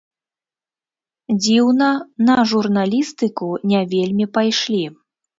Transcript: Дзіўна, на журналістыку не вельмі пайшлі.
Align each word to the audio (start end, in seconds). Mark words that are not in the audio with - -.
Дзіўна, 1.41 1.89
на 2.29 2.37
журналістыку 2.51 3.49
не 3.73 3.81
вельмі 3.91 4.25
пайшлі. 4.39 4.81